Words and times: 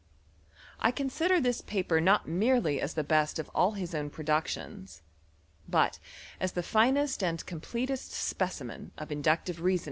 I 0.79 0.89
consider 0.89 1.39
this 1.39 1.61
paper 1.61 2.01
not 2.01 2.27
mere 2.27 2.59
best 2.59 3.37
of 3.37 3.49
all 3.53 3.73
his 3.73 3.93
own 3.93 4.09
productions, 4.09 5.03
but 5.69 5.99
as 6.39 6.53
the 6.53 6.65
i 6.73 7.35
completest 7.45 8.11
specimen 8.11 8.93
of 8.97 9.11
inductive 9.11 9.61
reason! 9.61 9.79